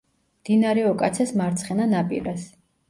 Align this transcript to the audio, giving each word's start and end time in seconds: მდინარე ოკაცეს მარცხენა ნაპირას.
მდინარე 0.45 0.87
ოკაცეს 0.93 1.37
მარცხენა 1.43 1.91
ნაპირას. 1.97 2.53